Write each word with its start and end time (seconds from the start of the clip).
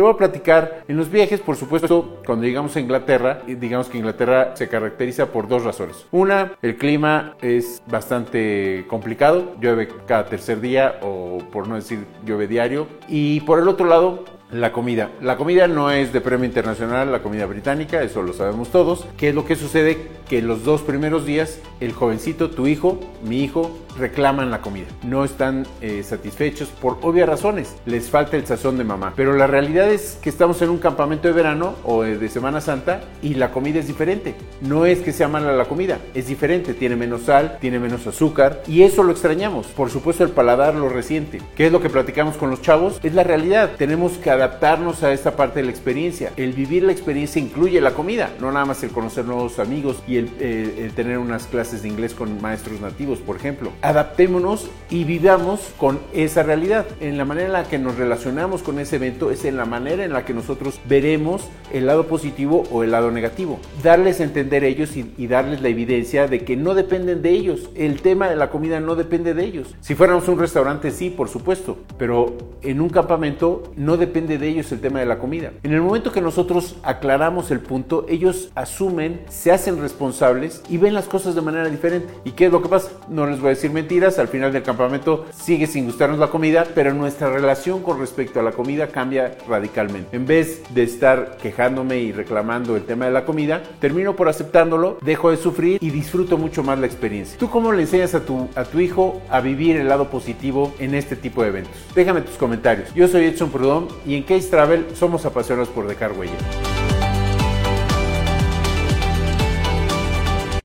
Te 0.00 0.04
voy 0.04 0.14
a 0.14 0.16
platicar 0.16 0.84
en 0.88 0.96
los 0.96 1.10
viajes, 1.10 1.40
por 1.40 1.56
supuesto, 1.56 2.22
cuando 2.24 2.46
llegamos 2.46 2.74
a 2.74 2.80
Inglaterra, 2.80 3.42
digamos 3.46 3.90
que 3.90 3.98
Inglaterra 3.98 4.56
se 4.56 4.66
caracteriza 4.66 5.26
por 5.26 5.46
dos 5.46 5.62
razones. 5.62 6.06
Una, 6.10 6.52
el 6.62 6.78
clima 6.78 7.36
es 7.42 7.82
bastante 7.86 8.86
complicado, 8.88 9.56
llueve 9.60 9.88
cada 10.06 10.24
tercer 10.24 10.62
día 10.62 10.94
o 11.02 11.36
por 11.52 11.68
no 11.68 11.74
decir 11.74 12.06
llueve 12.24 12.46
diario. 12.46 12.86
Y 13.08 13.42
por 13.42 13.58
el 13.58 13.68
otro 13.68 13.86
lado, 13.86 14.24
la 14.52 14.72
comida. 14.72 15.10
La 15.20 15.36
comida 15.36 15.66
no 15.68 15.90
es 15.90 16.12
de 16.12 16.20
premio 16.20 16.46
internacional, 16.46 17.12
la 17.12 17.22
comida 17.22 17.46
británica, 17.46 18.02
eso 18.02 18.22
lo 18.22 18.32
sabemos 18.32 18.70
todos. 18.70 19.06
¿Qué 19.16 19.28
es 19.30 19.34
lo 19.34 19.44
que 19.44 19.56
sucede? 19.56 20.08
Que 20.28 20.42
los 20.42 20.64
dos 20.64 20.82
primeros 20.82 21.26
días 21.26 21.60
el 21.80 21.92
jovencito, 21.92 22.50
tu 22.50 22.66
hijo, 22.66 23.00
mi 23.24 23.42
hijo, 23.42 23.76
reclaman 23.98 24.50
la 24.50 24.60
comida. 24.60 24.86
No 25.02 25.24
están 25.24 25.66
eh, 25.80 26.02
satisfechos 26.02 26.68
por 26.68 26.98
obvias 27.02 27.28
razones. 27.28 27.76
Les 27.86 28.08
falta 28.08 28.36
el 28.36 28.46
sazón 28.46 28.78
de 28.78 28.84
mamá. 28.84 29.12
Pero 29.16 29.34
la 29.34 29.46
realidad 29.46 29.90
es 29.90 30.18
que 30.22 30.30
estamos 30.30 30.60
en 30.62 30.70
un 30.70 30.78
campamento 30.78 31.28
de 31.28 31.34
verano 31.34 31.74
o 31.84 32.02
de 32.02 32.28
Semana 32.28 32.60
Santa 32.60 33.00
y 33.22 33.34
la 33.34 33.50
comida 33.50 33.78
es 33.78 33.86
diferente. 33.86 34.34
No 34.60 34.86
es 34.86 35.00
que 35.00 35.12
sea 35.12 35.28
mala 35.28 35.52
la 35.52 35.64
comida, 35.66 35.98
es 36.14 36.26
diferente. 36.26 36.74
Tiene 36.74 36.96
menos 36.96 37.22
sal, 37.22 37.58
tiene 37.60 37.78
menos 37.78 38.06
azúcar 38.06 38.62
y 38.66 38.82
eso 38.82 39.02
lo 39.02 39.12
extrañamos. 39.12 39.66
Por 39.68 39.90
supuesto 39.90 40.24
el 40.24 40.30
paladar 40.30 40.74
lo 40.74 40.88
resiente. 40.88 41.40
¿Qué 41.56 41.66
es 41.66 41.72
lo 41.72 41.80
que 41.80 41.90
platicamos 41.90 42.36
con 42.36 42.50
los 42.50 42.62
chavos? 42.62 43.00
Es 43.02 43.14
la 43.14 43.24
realidad. 43.24 43.72
Tenemos 43.76 44.12
que 44.12 44.30
adaptarnos 44.40 45.02
a 45.02 45.12
esta 45.12 45.36
parte 45.36 45.60
de 45.60 45.66
la 45.66 45.70
experiencia. 45.70 46.32
El 46.36 46.52
vivir 46.52 46.82
la 46.82 46.92
experiencia 46.92 47.40
incluye 47.40 47.80
la 47.80 47.92
comida, 47.92 48.30
no 48.40 48.50
nada 48.52 48.64
más 48.64 48.82
el 48.82 48.90
conocer 48.90 49.24
nuevos 49.24 49.58
amigos 49.58 50.02
y 50.06 50.16
el, 50.16 50.30
el 50.40 50.92
tener 50.92 51.18
unas 51.18 51.46
clases 51.46 51.82
de 51.82 51.88
inglés 51.88 52.14
con 52.14 52.40
maestros 52.40 52.80
nativos, 52.80 53.18
por 53.18 53.36
ejemplo. 53.36 53.72
Adaptémonos 53.82 54.70
y 54.88 55.04
vivamos 55.04 55.72
con 55.76 55.98
esa 56.12 56.42
realidad. 56.42 56.86
En 57.00 57.18
la 57.18 57.24
manera 57.24 57.46
en 57.46 57.52
la 57.52 57.64
que 57.64 57.78
nos 57.78 57.96
relacionamos 57.96 58.62
con 58.62 58.78
ese 58.78 58.96
evento 58.96 59.30
es 59.30 59.44
en 59.44 59.56
la 59.56 59.64
manera 59.64 60.04
en 60.04 60.12
la 60.12 60.24
que 60.24 60.34
nosotros 60.34 60.80
veremos 60.88 61.48
el 61.72 61.86
lado 61.86 62.06
positivo 62.06 62.64
o 62.70 62.82
el 62.82 62.92
lado 62.92 63.10
negativo. 63.10 63.60
Darles 63.82 64.20
a 64.20 64.24
entender 64.24 64.64
ellos 64.64 64.96
y, 64.96 65.12
y 65.16 65.26
darles 65.26 65.60
la 65.60 65.68
evidencia 65.68 66.26
de 66.26 66.44
que 66.44 66.56
no 66.56 66.74
dependen 66.74 67.22
de 67.22 67.30
ellos. 67.30 67.70
El 67.74 68.00
tema 68.00 68.28
de 68.28 68.36
la 68.36 68.50
comida 68.50 68.80
no 68.80 68.96
depende 68.96 69.34
de 69.34 69.44
ellos. 69.44 69.74
Si 69.80 69.94
fuéramos 69.94 70.28
un 70.28 70.38
restaurante, 70.38 70.90
sí, 70.90 71.10
por 71.10 71.28
supuesto, 71.28 71.78
pero 71.98 72.36
en 72.62 72.80
un 72.80 72.88
campamento 72.88 73.62
no 73.76 73.96
depende 73.96 74.29
de 74.38 74.48
ellos 74.48 74.70
el 74.72 74.80
tema 74.80 75.00
de 75.00 75.06
la 75.06 75.18
comida. 75.18 75.52
En 75.62 75.72
el 75.72 75.80
momento 75.80 76.12
que 76.12 76.20
nosotros 76.20 76.76
aclaramos 76.82 77.50
el 77.50 77.60
punto, 77.60 78.06
ellos 78.08 78.50
asumen, 78.54 79.22
se 79.28 79.52
hacen 79.52 79.80
responsables 79.80 80.62
y 80.68 80.78
ven 80.78 80.94
las 80.94 81.06
cosas 81.06 81.34
de 81.34 81.40
manera 81.40 81.68
diferente. 81.68 82.12
¿Y 82.24 82.32
qué 82.32 82.46
es 82.46 82.52
lo 82.52 82.62
que 82.62 82.68
pasa? 82.68 82.90
No 83.08 83.26
les 83.26 83.40
voy 83.40 83.48
a 83.48 83.50
decir 83.50 83.70
mentiras, 83.70 84.18
al 84.18 84.28
final 84.28 84.52
del 84.52 84.62
campamento 84.62 85.26
sigue 85.32 85.66
sin 85.66 85.86
gustarnos 85.86 86.18
la 86.18 86.28
comida, 86.28 86.66
pero 86.74 86.92
nuestra 86.92 87.30
relación 87.30 87.82
con 87.82 87.98
respecto 87.98 88.40
a 88.40 88.42
la 88.42 88.52
comida 88.52 88.88
cambia 88.88 89.36
radicalmente. 89.48 90.16
En 90.16 90.26
vez 90.26 90.62
de 90.74 90.82
estar 90.82 91.36
quejándome 91.40 91.98
y 91.98 92.12
reclamando 92.12 92.76
el 92.76 92.84
tema 92.84 93.06
de 93.06 93.12
la 93.12 93.24
comida, 93.24 93.62
termino 93.80 94.16
por 94.16 94.28
aceptándolo, 94.28 94.98
dejo 95.02 95.30
de 95.30 95.36
sufrir 95.36 95.78
y 95.80 95.90
disfruto 95.90 96.38
mucho 96.38 96.62
más 96.62 96.78
la 96.78 96.86
experiencia. 96.86 97.38
¿Tú 97.38 97.50
cómo 97.50 97.72
le 97.72 97.82
enseñas 97.82 98.14
a 98.14 98.24
tu, 98.24 98.48
a 98.54 98.64
tu 98.64 98.80
hijo 98.80 99.20
a 99.30 99.40
vivir 99.40 99.76
el 99.76 99.88
lado 99.88 100.10
positivo 100.10 100.74
en 100.78 100.94
este 100.94 101.16
tipo 101.16 101.42
de 101.42 101.48
eventos? 101.48 101.74
Déjame 101.94 102.22
tus 102.22 102.36
comentarios. 102.36 102.92
Yo 102.94 103.08
soy 103.08 103.24
Edson 103.24 103.50
Prudón 103.50 103.88
y 104.06 104.14
en 104.20 104.26
Case 104.26 104.50
Travel 104.50 104.86
somos 104.94 105.24
apasionados 105.24 105.70
por 105.70 105.88
dejar 105.88 106.12
huella. 106.12 106.36